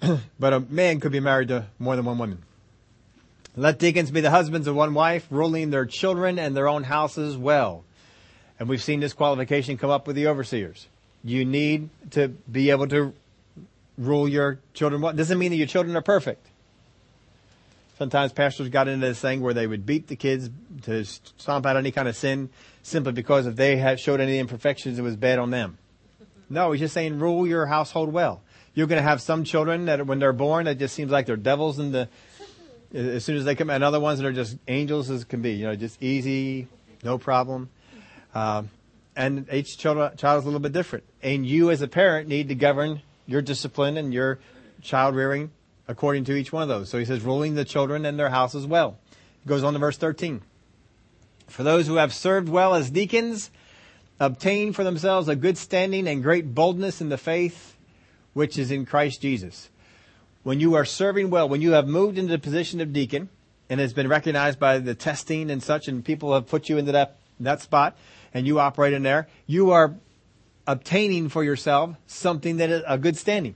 [0.38, 2.42] but a man could be married to more than one woman.
[3.56, 7.36] Let deacons be the husbands of one wife, ruling their children and their own houses
[7.36, 7.84] well.
[8.58, 10.88] And we've seen this qualification come up with the overseers.
[11.22, 13.12] You need to be able to
[13.96, 15.12] rule your children well.
[15.12, 16.46] Doesn't mean that your children are perfect.
[17.98, 20.50] Sometimes pastors got into this thing where they would beat the kids
[20.82, 22.48] to stomp out any kind of sin
[22.84, 25.78] simply because if they had showed any imperfections, it was bad on them.
[26.48, 28.40] No, he's just saying rule your household well.
[28.74, 31.36] You're going to have some children that when they're born, it just seems like they're
[31.36, 32.08] devils in the,
[32.94, 35.54] as soon as they come, and other ones that are just angels as can be,
[35.54, 36.68] you know, just easy,
[37.02, 37.68] no problem.
[38.34, 38.70] Um,
[39.16, 41.04] and each child, child is a little bit different.
[41.22, 44.38] And you as a parent need to govern your discipline and your
[44.82, 45.50] child rearing
[45.88, 46.88] according to each one of those.
[46.88, 48.98] So he says, ruling the children and their house as well.
[49.42, 50.42] He goes on to verse 13.
[51.46, 53.50] For those who have served well as deacons,
[54.20, 57.76] obtain for themselves a good standing and great boldness in the faith
[58.34, 59.70] which is in Christ Jesus.
[60.42, 63.30] When you are serving well, when you have moved into the position of deacon,
[63.68, 66.92] and has been recognized by the testing and such, and people have put you into
[66.92, 67.96] that, that spot,
[68.34, 69.94] and you operate in there, you are
[70.66, 73.54] obtaining for yourself something that is a good standing.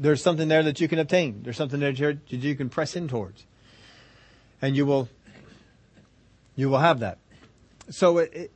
[0.00, 1.42] There's something there that you can obtain.
[1.42, 3.46] There's something that you can press in towards.
[4.60, 5.08] And you will,
[6.56, 7.18] you will have that.
[7.90, 8.52] So it, it,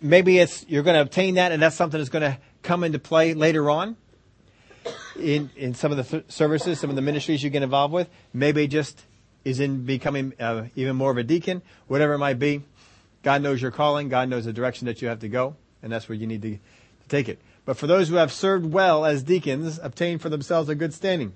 [0.00, 2.98] maybe it's, you're going to obtain that and that's something that's going to come into
[2.98, 3.96] play later on
[5.18, 8.08] in, in some of the th- services, some of the ministries you get involved with.
[8.32, 9.04] Maybe just
[9.44, 12.62] is in becoming uh, even more of a deacon, whatever it might be.
[13.28, 14.08] God knows your calling.
[14.08, 16.52] God knows the direction that you have to go, and that's where you need to,
[16.52, 17.38] to take it.
[17.66, 21.34] But for those who have served well as deacons, obtain for themselves a good standing.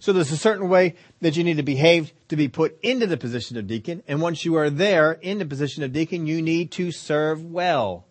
[0.00, 3.16] So there's a certain way that you need to behave to be put into the
[3.16, 4.02] position of deacon.
[4.06, 8.04] And once you are there in the position of deacon, you need to serve well.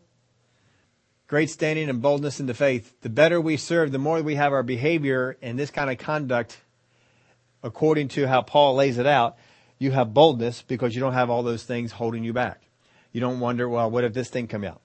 [1.28, 3.00] Great standing and boldness in the faith.
[3.02, 6.58] The better we serve, the more we have our behavior and this kind of conduct
[7.62, 9.38] according to how Paul lays it out,
[9.84, 12.62] you have boldness because you don't have all those things holding you back.
[13.12, 14.82] You don't wonder, well, what if this thing come out?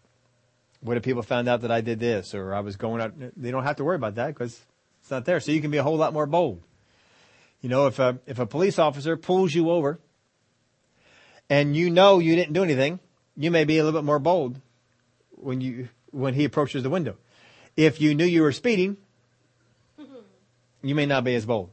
[0.81, 3.13] What if people found out that I did this or I was going out?
[3.37, 4.61] They don't have to worry about that because
[5.01, 5.39] it's not there.
[5.41, 6.63] So you can be a whole lot more bold.
[7.61, 10.01] You know, if a, if a police officer pulls you over
[11.49, 12.99] and you know you didn't do anything,
[13.37, 14.61] you may be a little bit more bold
[15.31, 17.17] when you, when he approaches the window.
[17.77, 18.97] If you knew you were speeding,
[20.83, 21.71] you may not be as bold.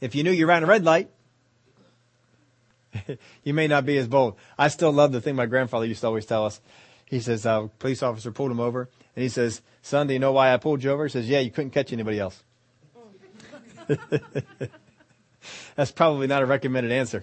[0.00, 1.10] If you knew you ran a red light,
[3.44, 4.36] you may not be as bold.
[4.58, 6.60] I still love the thing my grandfather used to always tell us.
[7.04, 10.32] He says, uh, police officer pulled him over and he says, son, do you know
[10.32, 11.04] why I pulled you over?
[11.04, 12.42] He says, yeah, you couldn't catch anybody else.
[15.76, 17.22] That's probably not a recommended answer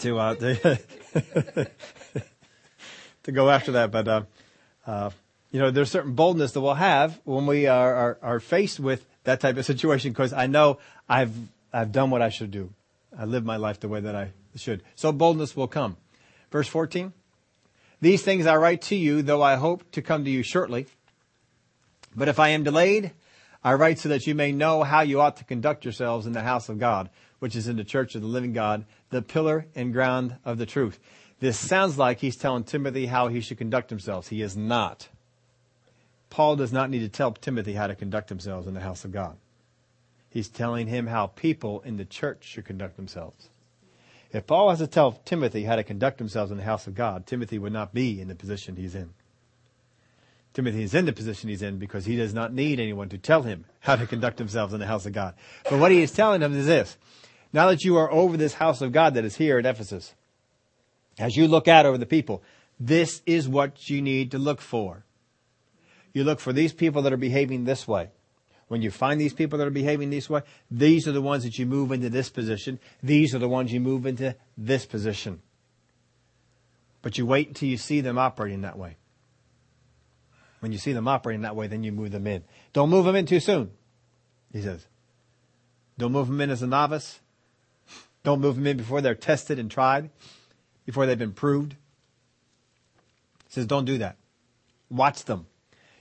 [0.00, 0.80] to, uh, to,
[3.22, 3.90] to go after that.
[3.90, 4.22] But, uh,
[4.86, 5.10] uh,
[5.50, 9.06] you know, there's certain boldness that we'll have when we are, are, are faced with
[9.24, 11.34] that type of situation because I know I've,
[11.72, 12.72] I've done what I should do.
[13.16, 14.82] I live my life the way that I should.
[14.94, 15.96] So boldness will come.
[16.50, 17.12] Verse 14.
[18.00, 20.86] These things I write to you, though I hope to come to you shortly.
[22.16, 23.12] But if I am delayed,
[23.64, 26.42] I write so that you may know how you ought to conduct yourselves in the
[26.42, 29.92] house of God, which is in the church of the living God, the pillar and
[29.92, 30.98] ground of the truth.
[31.38, 34.28] This sounds like he's telling Timothy how he should conduct himself.
[34.28, 35.08] He is not.
[36.28, 39.12] Paul does not need to tell Timothy how to conduct themselves in the house of
[39.12, 39.36] God.
[40.32, 43.50] He's telling him how people in the church should conduct themselves.
[44.32, 47.26] If Paul has to tell Timothy how to conduct himself in the house of God,
[47.26, 49.10] Timothy would not be in the position he's in.
[50.54, 53.42] Timothy is in the position he's in because he does not need anyone to tell
[53.42, 55.34] him how to conduct himself in the house of God.
[55.68, 56.96] But what he is telling him is this.
[57.52, 60.14] Now that you are over this house of God that is here at Ephesus,
[61.18, 62.42] as you look out over the people,
[62.80, 65.04] this is what you need to look for.
[66.14, 68.08] You look for these people that are behaving this way.
[68.68, 71.58] When you find these people that are behaving this way, these are the ones that
[71.58, 72.78] you move into this position.
[73.02, 75.42] These are the ones you move into this position.
[77.02, 78.96] But you wait until you see them operating that way.
[80.60, 82.44] When you see them operating that way, then you move them in.
[82.72, 83.72] Don't move them in too soon,
[84.52, 84.86] he says.
[85.98, 87.20] Don't move them in as a novice.
[88.22, 90.10] Don't move them in before they're tested and tried,
[90.86, 91.72] before they've been proved.
[93.48, 94.16] He says, don't do that.
[94.88, 95.46] Watch them.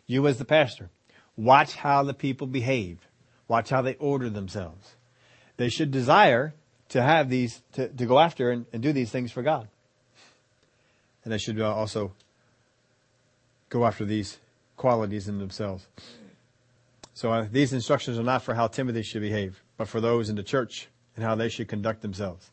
[0.06, 0.90] You as the pastor,
[1.44, 3.00] watch how the people behave.
[3.48, 4.96] Watch how they order themselves.
[5.58, 6.54] They should desire
[6.90, 9.68] to have these, to, to go after and, and do these things for God.
[11.24, 12.14] And they should uh, also
[13.70, 14.38] go after these
[14.78, 15.88] qualities in themselves.
[17.14, 20.36] So uh, these instructions are not for how Timothy should behave, but for those in
[20.36, 22.50] the church and how they should conduct themselves.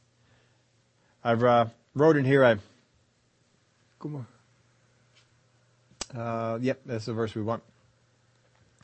[1.22, 2.44] I've uh, wrote in here.
[2.44, 2.56] I.
[6.16, 7.62] Uh, yep, that's the verse we want.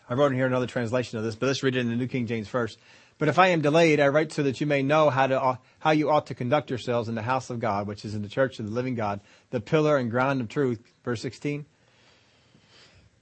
[0.08, 2.08] I wrote in here another translation of this, but let's read it in the New
[2.08, 2.78] King James first.
[3.16, 5.92] But if I am delayed, I write so that you may know how to how
[5.92, 8.58] you ought to conduct yourselves in the house of God, which is in the church
[8.58, 10.80] of the living God, the pillar and ground of truth.
[11.04, 11.64] Verse sixteen.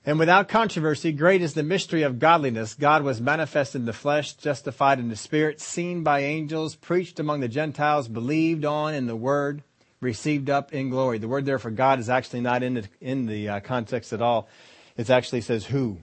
[0.04, 2.74] And without controversy, great is the mystery of godliness.
[2.74, 7.38] God was manifest in the flesh, justified in the spirit, seen by angels, preached among
[7.38, 9.62] the Gentiles, believed on in the word,
[10.00, 11.18] received up in glory.
[11.18, 14.20] The word there for God is actually not in the, in the uh, context at
[14.20, 14.48] all.
[14.96, 15.98] It actually says who.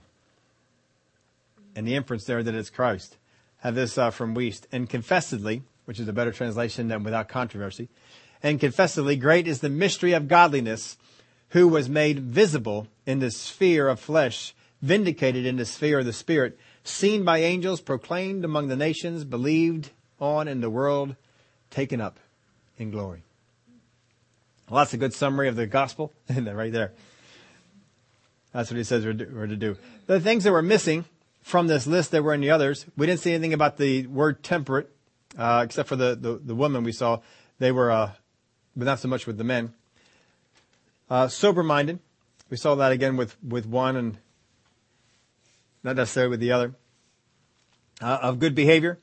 [1.74, 3.16] And the inference there that it's Christ.
[3.58, 4.62] Have this uh, from Wuest.
[4.72, 7.88] And confessedly, which is a better translation than without controversy,
[8.42, 10.96] and confessedly, great is the mystery of godliness
[11.50, 16.12] who was made visible in the sphere of flesh, vindicated in the sphere of the
[16.12, 21.16] spirit, seen by angels, proclaimed among the nations, believed on in the world,
[21.70, 22.18] taken up
[22.78, 23.22] in glory.
[24.68, 26.92] Well, that's a good summary of the gospel, right there.
[28.52, 29.12] That's what he says we're
[29.46, 29.76] to do.
[30.06, 31.04] The things that were missing
[31.42, 34.90] from this list that were the others, we didn't see anything about the word temperate,
[35.38, 37.20] uh, except for the, the, the women we saw.
[37.58, 38.12] They were, uh,
[38.76, 39.72] but not so much with the men.
[41.08, 41.98] Uh, sober-minded.
[42.50, 44.18] We saw that again with, with one and
[45.82, 46.74] not necessarily with the other.
[48.00, 48.98] Uh, of good behavior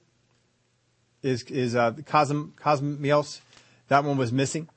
[1.21, 3.41] is, is, uh, cosm, cosmios.
[3.89, 4.69] That one was missing.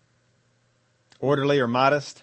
[1.21, 2.23] Orderly or modest.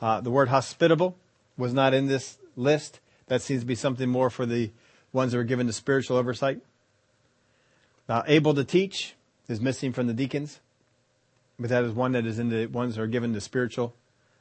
[0.00, 1.16] Uh, the word hospitable
[1.56, 3.00] was not in this list.
[3.26, 4.70] That seems to be something more for the
[5.12, 6.60] ones that are given the spiritual oversight.
[8.08, 9.14] Uh, able to teach
[9.48, 10.60] is missing from the deacons,
[11.58, 13.94] but that is one that is in the ones that are given the spiritual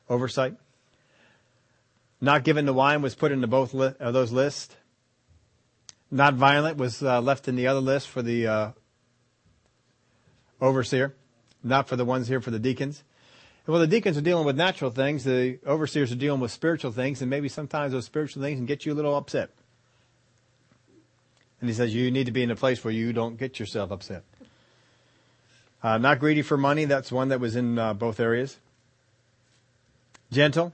[0.10, 0.56] oversight.
[2.20, 4.76] Not given to wine was put into both li- uh, those lists.
[6.10, 8.72] Not violent was uh, left in the other list for the uh,
[10.60, 11.16] overseer,
[11.64, 13.04] not for the ones here for the deacons.
[13.68, 15.24] Well, the deacons are dealing with natural things.
[15.24, 18.86] The overseers are dealing with spiritual things, and maybe sometimes those spiritual things can get
[18.86, 19.52] you a little upset.
[21.60, 23.92] And he says you need to be in a place where you don't get yourself
[23.92, 24.24] upset.
[25.84, 26.86] Uh, not greedy for money.
[26.86, 28.58] That's one that was in uh, both areas
[30.32, 30.74] gentle,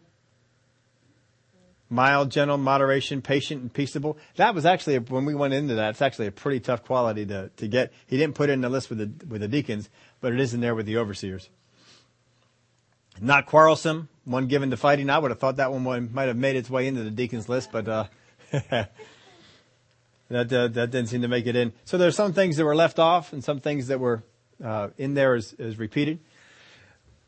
[1.89, 4.17] mild, gentle, moderation, patient, and peaceable.
[4.35, 7.25] That was actually, a, when we went into that, it's actually a pretty tough quality
[7.25, 7.91] to, to get.
[8.05, 9.89] He didn't put it in the list with the, with the deacons,
[10.21, 11.49] but it is in there with the overseers.
[13.19, 15.09] Not quarrelsome, one given to fighting.
[15.09, 17.71] I would have thought that one might have made its way into the deacons list,
[17.71, 18.05] but, uh,
[18.51, 18.89] that,
[20.31, 21.73] uh, that didn't seem to make it in.
[21.85, 24.23] So there's some things that were left off and some things that were,
[24.63, 26.19] uh, in there as, as repeated.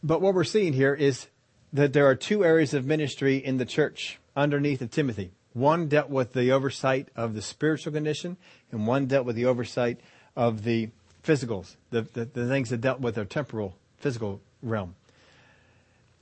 [0.04, 1.28] But what we're seeing here is
[1.74, 5.32] that there are two areas of ministry in the church underneath of Timothy.
[5.54, 8.38] One dealt with the oversight of the spiritual condition,
[8.72, 10.00] and one dealt with the oversight
[10.36, 10.90] of the
[11.24, 14.96] physicals, the, the, the things that dealt with their temporal, physical realm.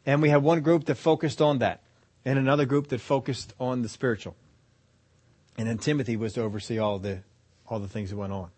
[0.07, 1.81] And we had one group that focused on that,
[2.23, 4.35] and another group that focused on the spiritual.
[5.57, 7.23] And then Timothy was to oversee all the,
[7.67, 8.49] all the things that went on.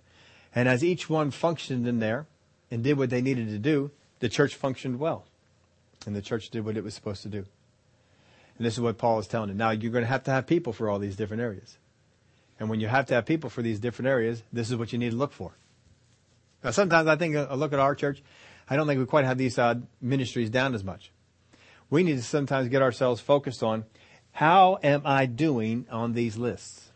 [0.53, 2.27] And as each one functioned in there
[2.69, 3.89] and did what they needed to do,
[4.19, 5.25] the church functioned well.
[6.05, 7.45] And the church did what it was supposed to do.
[8.57, 9.57] And this is what Paul is telling them.
[9.57, 11.77] Now you're going to have to have people for all these different areas.
[12.59, 14.99] And when you have to have people for these different areas, this is what you
[14.99, 15.53] need to look for.
[16.63, 18.21] Now sometimes I think, I look at our church,
[18.69, 21.11] I don't think we quite have these uh, ministries down as much.
[21.89, 23.85] We need to sometimes get ourselves focused on
[24.31, 26.89] how am I doing on these lists?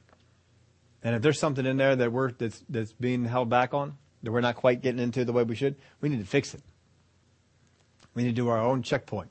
[1.04, 4.32] And if there's something in there that we're, that's, that's being held back on, that
[4.32, 6.62] we're not quite getting into the way we should, we need to fix it.
[8.16, 9.30] We need to do our own checkpoint.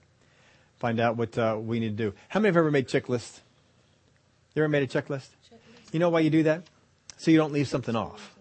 [0.78, 2.14] Find out what uh, we need to do.
[2.28, 3.40] How many have ever made checklists?
[4.54, 5.28] You ever made a checklist?
[5.48, 5.92] checklist?
[5.92, 6.64] You know why you do that?
[7.16, 8.36] So you don't leave something off.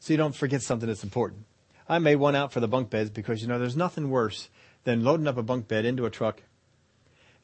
[0.00, 1.44] So you don't forget something that's important.
[1.88, 4.48] I made one out for the bunk beds because, you know, there's nothing worse
[4.88, 6.40] than loading up a bunk bed into a truck,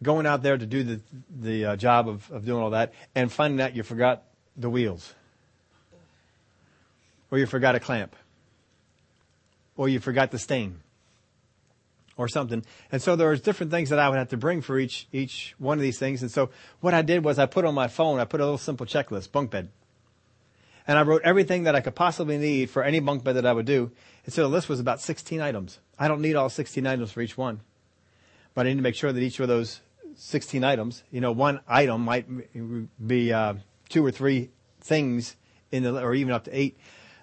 [0.03, 3.31] going out there to do the, the uh, job of, of doing all that, and
[3.31, 4.23] finding out you forgot
[4.57, 5.13] the wheels.
[7.31, 8.17] Or you forgot a clamp.
[9.77, 10.81] Or you forgot the stain.
[12.17, 12.65] Or something.
[12.91, 15.55] And so there was different things that I would have to bring for each, each
[15.59, 16.23] one of these things.
[16.23, 16.49] And so
[16.81, 19.33] what I did was I put on my phone, I put a little simple checklist,
[19.33, 19.69] bunk bed.
[20.87, 23.53] And I wrote everything that I could possibly need for any bunk bed that I
[23.53, 23.91] would do.
[24.25, 25.79] And so the list was about 16 items.
[25.99, 27.61] I don't need all 16 items for each one.
[28.55, 29.81] But I need to make sure that each of those
[30.17, 32.27] 16 items, you know, one item might
[33.05, 33.55] be uh,
[33.89, 35.37] two or three things
[35.73, 36.79] in the, or even up to eight.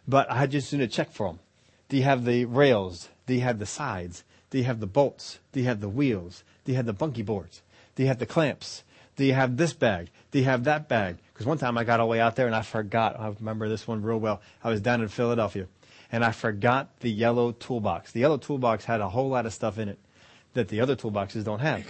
[0.08, 1.40] But I just need to check for them.
[1.90, 3.10] Do you have the rails?
[3.28, 4.24] Do you have the sides?
[4.50, 5.40] Do you have the bolts?
[5.52, 6.44] Do you have the wheels?
[6.66, 7.62] Do you have the bunkie boards?
[7.96, 8.84] Do you have the clamps?
[9.16, 10.10] Do you have this bag?
[10.32, 11.18] Do you have that bag?
[11.42, 13.20] Because one time I got all the way out there and I forgot.
[13.20, 14.44] I remember this one real well.
[14.64, 15.66] I was down in Philadelphia
[16.12, 18.12] and I forgot the yellow toolbox.
[18.12, 19.98] The yellow toolbox had a whole lot of stuff in it
[20.54, 21.84] that the other toolboxes don't have.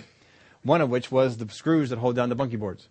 [0.64, 2.88] One of which was the screws that hold down the bunky boards.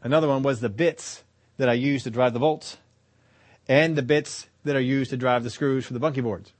[0.00, 1.24] Another one was the bits
[1.56, 2.76] that I use to drive the bolts
[3.66, 6.52] and the bits that are used to drive the screws for the bunky boards.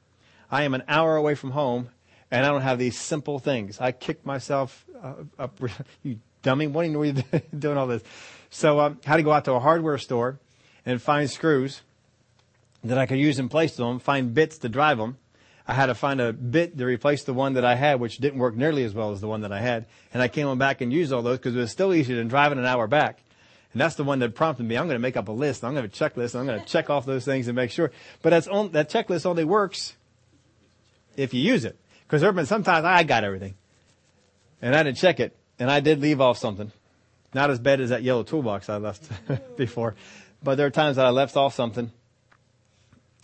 [0.50, 1.90] I am an hour away from home
[2.32, 3.80] and I don't have these simple things.
[3.80, 5.60] I kicked myself uh, up.
[6.02, 6.18] You
[6.48, 7.12] dummy, what are you
[7.58, 8.02] doing all this?
[8.48, 10.38] So um, I had to go out to a hardware store
[10.86, 11.82] and find screws
[12.82, 15.18] that I could use in place of them, find bits to drive them.
[15.66, 18.38] I had to find a bit to replace the one that I had, which didn't
[18.38, 19.84] work nearly as well as the one that I had.
[20.14, 22.28] And I came on back and used all those because it was still easier than
[22.28, 23.22] driving an hour back.
[23.74, 24.78] And that's the one that prompted me.
[24.78, 25.62] I'm going to make up a list.
[25.62, 26.34] I'm going to checklist.
[26.34, 27.92] I'm going to check off those things and make sure.
[28.22, 29.94] But that's on, that checklist only works
[31.14, 31.78] if you use it.
[32.06, 33.54] Because there have been sometimes I got everything.
[34.62, 35.37] And I didn't check it.
[35.58, 36.72] And I did leave off something.
[37.34, 39.08] Not as bad as that yellow toolbox I left
[39.56, 39.94] before.
[40.42, 41.90] But there are times that I left off something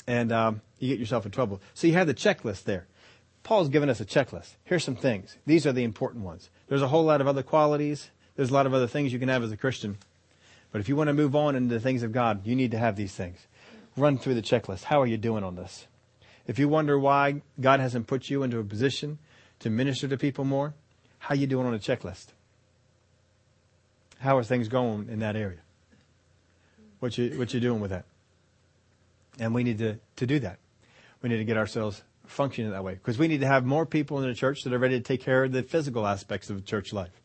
[0.06, 1.60] and um, you get yourself in trouble.
[1.74, 2.86] So you have the checklist there.
[3.42, 4.54] Paul's given us a checklist.
[4.64, 5.36] Here's some things.
[5.46, 6.50] These are the important ones.
[6.68, 8.10] There's a whole lot of other qualities.
[8.36, 9.98] There's a lot of other things you can have as a Christian.
[10.72, 12.78] But if you want to move on into the things of God, you need to
[12.78, 13.38] have these things.
[13.96, 14.84] Run through the checklist.
[14.84, 15.86] How are you doing on this?
[16.46, 19.18] If you wonder why God hasn't put you into a position
[19.60, 20.74] to minister to people more,
[21.24, 22.26] how you doing on a checklist?
[24.18, 25.60] How are things going in that area?
[27.00, 28.04] What you what you doing with that?
[29.38, 30.58] And we need to, to do that.
[31.22, 34.20] We need to get ourselves functioning that way because we need to have more people
[34.20, 36.92] in the church that are ready to take care of the physical aspects of church
[36.92, 37.22] life.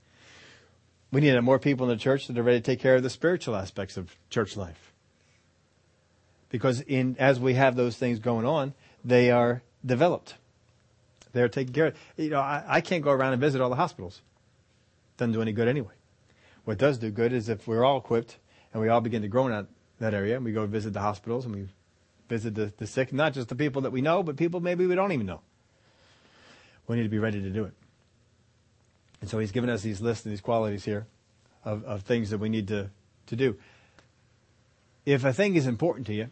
[1.11, 2.95] We need to have more people in the church that are ready to take care
[2.95, 4.93] of the spiritual aspects of church life.
[6.49, 8.73] Because in, as we have those things going on,
[9.03, 10.35] they are developed.
[11.33, 11.95] They're taken care of.
[12.17, 14.21] You know, I, I can't go around and visit all the hospitals.
[15.17, 15.93] Doesn't do any good anyway.
[16.65, 18.37] What does do good is if we're all equipped
[18.73, 19.67] and we all begin to grow in that,
[19.99, 21.67] that area and we go visit the hospitals and we
[22.27, 24.95] visit the, the sick, not just the people that we know, but people maybe we
[24.95, 25.41] don't even know.
[26.87, 27.73] We need to be ready to do it.
[29.21, 31.05] And so he's given us these lists and these qualities here
[31.65, 32.89] of, of things that we need to,
[33.27, 33.57] to do.
[35.05, 36.29] If a thing is important to you,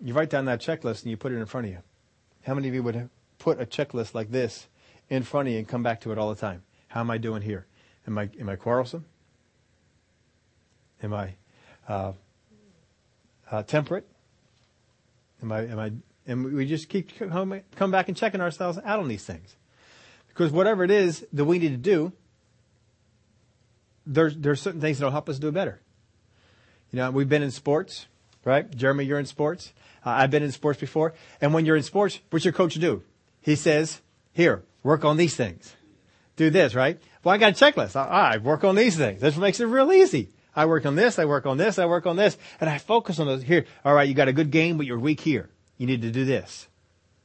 [0.00, 1.78] you write down that checklist and you put it in front of you.
[2.42, 3.08] How many of you would
[3.38, 4.66] put a checklist like this
[5.08, 6.62] in front of you and come back to it all the time?
[6.88, 7.66] How am I doing here?
[8.06, 9.04] Am I, am I quarrelsome?
[11.02, 11.34] Am I
[11.88, 12.12] uh,
[13.50, 14.06] uh, temperate?
[15.42, 15.92] Am I, am I,
[16.26, 19.56] and we just keep come, back and checking ourselves out on these things.
[20.28, 22.12] Because whatever it is that we need to do,
[24.06, 25.80] there's, there's certain things that'll help us do better.
[26.92, 28.06] You know, we've been in sports,
[28.44, 28.70] right?
[28.74, 29.72] Jeremy, you're in sports.
[30.04, 31.14] Uh, I've been in sports before.
[31.40, 33.02] And when you're in sports, what's your coach do?
[33.48, 34.02] He says,
[34.34, 35.74] here, work on these things.
[36.36, 37.00] Do this, right?
[37.24, 37.96] Well, I got a checklist.
[37.96, 39.22] I, I work on these things.
[39.22, 40.28] This makes it real easy.
[40.54, 43.18] I work on this, I work on this, I work on this, and I focus
[43.18, 43.42] on those.
[43.42, 45.48] Here, all right, you got a good game, but you're weak here.
[45.78, 46.68] You need to do this.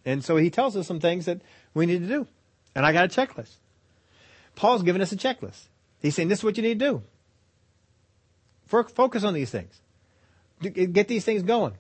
[0.06, 1.42] And so he tells us some things that
[1.74, 2.26] we need to do.
[2.74, 3.56] And I got a checklist.
[4.56, 5.68] Paul's giving us a checklist.
[6.02, 7.04] He's saying this is what you need to do.
[8.66, 9.82] Focus on these things.
[10.62, 11.74] Get these things going.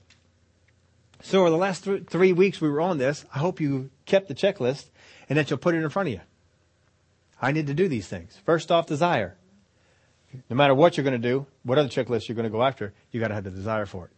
[1.23, 4.27] So over the last th- three weeks we were on this, I hope you kept
[4.27, 4.87] the checklist
[5.29, 6.21] and that you'll put it in front of you.
[7.41, 8.37] I need to do these things.
[8.45, 9.37] First off, desire.
[10.49, 12.93] No matter what you're going to do, what other checklist you're going to go after,
[13.11, 14.11] you got to have the desire for it.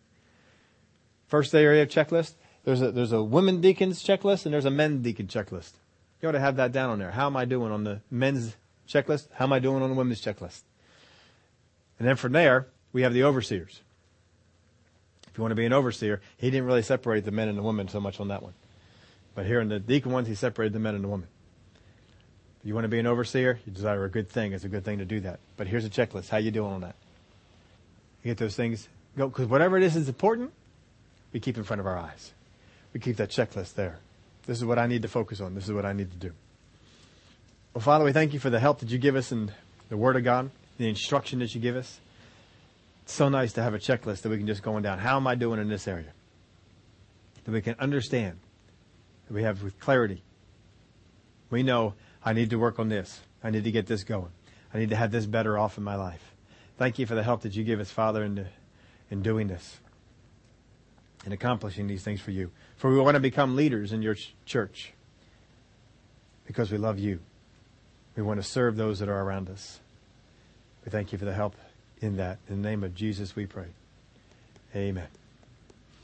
[1.27, 2.33] First area of checklist,
[2.63, 5.73] there's a, there's a women deacons checklist and there's a men deacon checklist.
[6.21, 7.11] You ought to have that down on there.
[7.11, 8.55] How am I doing on the men's
[8.89, 9.27] checklist?
[9.33, 10.61] How am I doing on the women's checklist?
[11.99, 13.81] And then from there, we have the overseers.
[15.35, 17.61] If you want to be an overseer, he didn't really separate the men and the
[17.61, 18.53] women so much on that one.
[19.35, 21.27] But here in the deacon ones, he separated the men and the women.
[22.61, 23.59] If You want to be an overseer?
[23.65, 24.53] You desire a good thing.
[24.53, 25.41] It's a good thing to do that.
[25.57, 26.29] But here's a checklist.
[26.29, 26.95] How you doing on that?
[28.23, 28.87] You get those things.
[29.17, 30.53] Go because whatever it is is important.
[31.33, 32.31] We keep in front of our eyes.
[32.93, 33.99] We keep that checklist there.
[34.47, 35.53] This is what I need to focus on.
[35.53, 36.31] This is what I need to do.
[37.73, 39.51] Well, Father, we thank you for the help that you give us in
[39.89, 41.99] the Word of God, the instruction that you give us.
[43.05, 44.97] It's so nice to have a checklist that we can just go on down.
[44.97, 46.11] How am I doing in this area?
[47.43, 48.39] That we can understand.
[49.27, 50.23] That we have with clarity.
[51.51, 51.93] We know
[52.23, 53.21] I need to work on this.
[53.43, 54.31] I need to get this going.
[54.73, 56.33] I need to have this better off in my life.
[56.79, 58.47] Thank you for the help that you give us, Father, in,
[59.11, 59.77] in doing this
[61.25, 62.49] and accomplishing these things for you.
[62.75, 64.93] For we want to become leaders in your ch- church
[66.47, 67.19] because we love you.
[68.15, 69.79] We want to serve those that are around us.
[70.83, 71.55] We thank you for the help
[72.01, 72.39] in that.
[72.49, 73.67] In the name of Jesus, we pray.
[74.75, 75.07] Amen.